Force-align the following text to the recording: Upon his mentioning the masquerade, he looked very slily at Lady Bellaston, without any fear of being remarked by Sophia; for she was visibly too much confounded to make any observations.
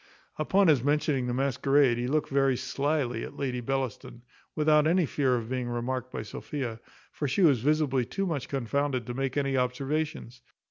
Upon 0.39 0.67
his 0.67 0.83
mentioning 0.83 1.27
the 1.27 1.33
masquerade, 1.35 1.99
he 1.99 2.07
looked 2.07 2.29
very 2.31 2.57
slily 2.57 3.23
at 3.23 3.37
Lady 3.37 3.61
Bellaston, 3.61 4.23
without 4.55 4.87
any 4.87 5.05
fear 5.05 5.35
of 5.35 5.47
being 5.47 5.69
remarked 5.69 6.11
by 6.11 6.23
Sophia; 6.23 6.79
for 7.11 7.27
she 7.27 7.43
was 7.43 7.61
visibly 7.61 8.03
too 8.03 8.25
much 8.25 8.49
confounded 8.49 9.05
to 9.05 9.13
make 9.13 9.37
any 9.37 9.55
observations. 9.57 10.41